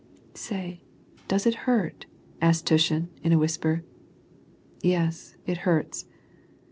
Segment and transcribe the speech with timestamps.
[0.33, 0.81] "Say,
[1.27, 2.07] does it hurt?"
[2.41, 3.83] asked Tushin, in a whisper.
[4.81, 6.05] "Yes, it hurts."